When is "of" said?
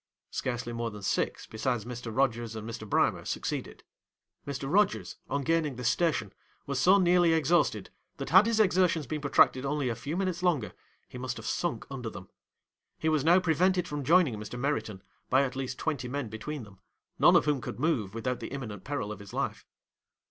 17.35-17.45, 19.11-19.19